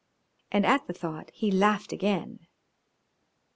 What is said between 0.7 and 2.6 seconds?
the thought he laughed again.